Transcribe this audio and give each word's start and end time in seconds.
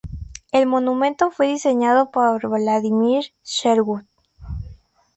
El 0.51 0.65
monumento 0.65 1.29
fue 1.29 1.45
diseñado 1.45 2.09
por 2.09 2.41
Vladimir 2.49 3.35
Sherwood. 3.43 4.05